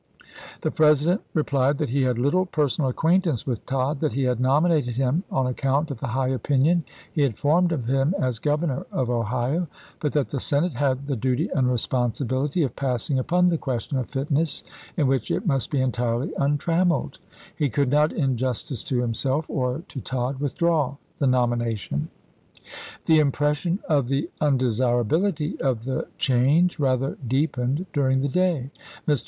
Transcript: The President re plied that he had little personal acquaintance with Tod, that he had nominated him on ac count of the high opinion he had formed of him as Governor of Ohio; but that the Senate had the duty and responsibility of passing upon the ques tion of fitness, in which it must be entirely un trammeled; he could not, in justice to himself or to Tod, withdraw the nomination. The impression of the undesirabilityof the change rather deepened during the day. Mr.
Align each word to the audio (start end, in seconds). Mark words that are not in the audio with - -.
The 0.61 0.71
President 0.71 1.21
re 1.35 1.43
plied 1.43 1.77
that 1.77 1.89
he 1.89 2.01
had 2.01 2.17
little 2.17 2.47
personal 2.47 2.89
acquaintance 2.89 3.45
with 3.45 3.63
Tod, 3.67 3.99
that 3.99 4.13
he 4.13 4.23
had 4.23 4.39
nominated 4.39 4.95
him 4.95 5.23
on 5.29 5.45
ac 5.45 5.53
count 5.57 5.91
of 5.91 5.99
the 5.99 6.07
high 6.07 6.29
opinion 6.29 6.85
he 7.13 7.21
had 7.21 7.37
formed 7.37 7.71
of 7.71 7.85
him 7.85 8.15
as 8.17 8.39
Governor 8.39 8.87
of 8.91 9.11
Ohio; 9.11 9.67
but 9.99 10.11
that 10.13 10.29
the 10.29 10.39
Senate 10.39 10.73
had 10.73 11.05
the 11.05 11.15
duty 11.15 11.51
and 11.53 11.69
responsibility 11.71 12.63
of 12.63 12.75
passing 12.75 13.19
upon 13.19 13.49
the 13.49 13.59
ques 13.59 13.83
tion 13.83 13.99
of 13.99 14.09
fitness, 14.09 14.63
in 14.97 15.05
which 15.05 15.29
it 15.29 15.45
must 15.45 15.69
be 15.69 15.79
entirely 15.79 16.33
un 16.37 16.57
trammeled; 16.57 17.19
he 17.55 17.69
could 17.69 17.91
not, 17.91 18.11
in 18.11 18.37
justice 18.37 18.83
to 18.83 19.01
himself 19.01 19.47
or 19.51 19.83
to 19.87 20.01
Tod, 20.01 20.39
withdraw 20.39 20.95
the 21.19 21.27
nomination. 21.27 22.09
The 23.05 23.19
impression 23.19 23.77
of 23.87 24.07
the 24.07 24.31
undesirabilityof 24.41 25.81
the 25.81 26.07
change 26.17 26.79
rather 26.79 27.19
deepened 27.27 27.85
during 27.93 28.21
the 28.21 28.27
day. 28.29 28.71
Mr. 29.07 29.19